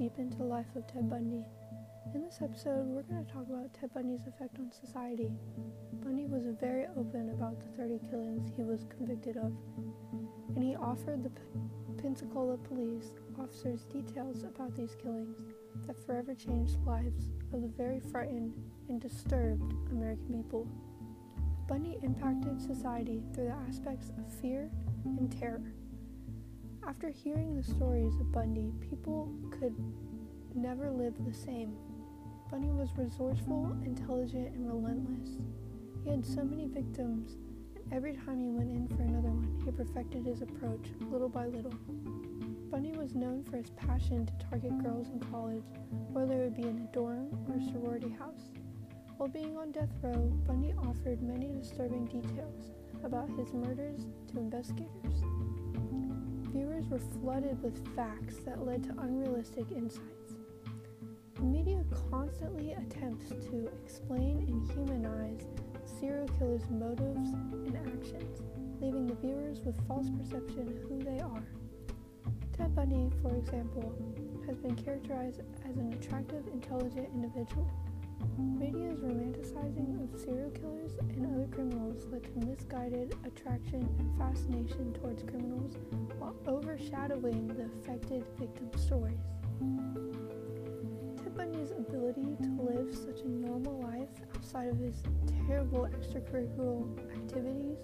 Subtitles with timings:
[0.00, 1.44] deep into the life of Ted Bundy.
[2.14, 5.30] In this episode, we're going to talk about Ted Bundy's effect on society.
[6.02, 9.52] Bundy was very open about the 30 killings he was convicted of,
[10.56, 11.42] and he offered the P-
[12.00, 15.36] Pensacola police officers details about these killings
[15.86, 18.54] that forever changed the lives of the very frightened
[18.88, 20.66] and disturbed American people.
[21.68, 24.70] Bundy impacted society through the aspects of fear
[25.04, 25.74] and terror.
[26.86, 29.74] After hearing the stories of Bundy, people could
[30.54, 31.76] never live the same.
[32.50, 35.36] Bundy was resourceful, intelligent, and relentless.
[36.02, 37.36] He had so many victims,
[37.76, 41.46] and every time he went in for another one, he perfected his approach little by
[41.46, 41.74] little.
[42.70, 45.64] Bundy was known for his passion to target girls in college,
[46.12, 48.50] whether it be in a dorm or a sorority house.
[49.18, 52.70] While being on death row, Bundy offered many disturbing details
[53.04, 55.22] about his murders to investigators.
[56.52, 60.34] Viewers were flooded with facts that led to unrealistic insights.
[61.36, 65.46] The media constantly attempts to explain and humanize
[66.00, 68.42] serial killers' motives and actions,
[68.80, 71.44] leaving the viewers with false perception of who they are.
[72.56, 73.94] Ted Bundy, for example,
[74.46, 77.70] has been characterized as an attractive, intelligent individual.
[78.38, 85.22] Media's romanticizing of serial killers and other criminals led to misguided attraction and fascination towards
[85.22, 85.74] criminals
[86.18, 89.18] while overshadowing the affected victim stories.
[91.22, 95.02] Ted Bundy's ability to live such a normal life outside of his
[95.46, 97.78] terrible extracurricular activities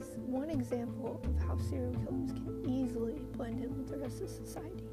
[0.00, 4.28] is one example of how serial killers can easily blend in with the rest of
[4.28, 4.84] society.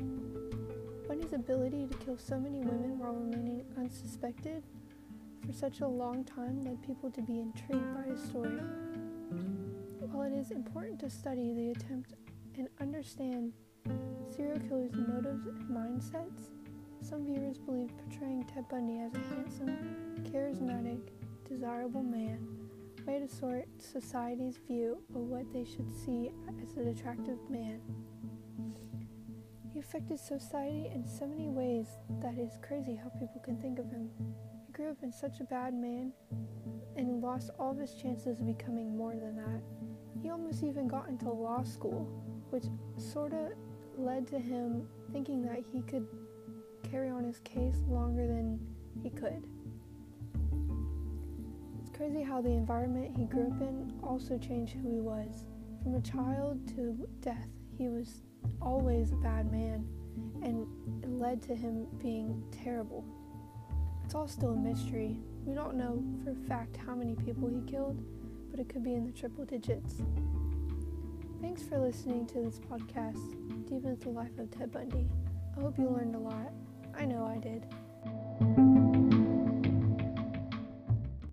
[1.08, 4.05] Bundy's ability to kill so many women while remaining unsuspected
[5.46, 8.60] for such a long time led people to be intrigued by his story.
[10.00, 12.14] While it is important to study the attempt
[12.58, 13.54] and understand
[14.36, 16.50] serial killers' motives and mindsets,
[17.02, 21.10] some viewers believe portraying Ted Bundy as a handsome, charismatic,
[21.48, 22.48] desirable man
[23.06, 26.32] way to sort society's view of what they should see
[26.64, 27.80] as an attractive man.
[29.76, 31.88] He affected society in so many ways
[32.22, 34.10] that it's crazy how people can think of him.
[34.66, 36.14] He grew up in such a bad man
[36.96, 39.62] and lost all of his chances of becoming more than that.
[40.24, 42.06] He almost even got into law school,
[42.52, 42.64] which
[42.98, 43.50] sort of
[43.98, 46.08] led to him thinking that he could
[46.90, 48.58] carry on his case longer than
[49.04, 49.46] he could.
[51.82, 55.44] It's crazy how the environment he grew up in also changed who he was.
[55.84, 58.24] From a child to death, he was
[58.62, 59.86] always a bad man,
[60.44, 60.68] and
[61.04, 63.06] it led to him being terrible.
[64.04, 65.18] It's all still a mystery.
[65.46, 68.02] We don't know for a fact how many people he killed,
[68.52, 69.96] but it could be in the triple digits.
[71.42, 73.20] Thanks for listening to this podcast,
[73.70, 75.08] Deep into the Life of Ted Bundy.
[75.58, 76.52] I hope you learned a lot.
[76.98, 78.85] I know I did.